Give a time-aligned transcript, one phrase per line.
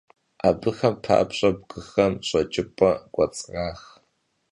[0.47, 3.79] Abıxem papş'e bgıxem ş'eç'ıp'e k'uets'rax.